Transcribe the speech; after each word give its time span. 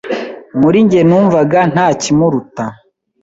muri 0.59 0.77
njye 0.85 1.01
numvaga 1.09 1.59
ntakimuruta 1.73 2.65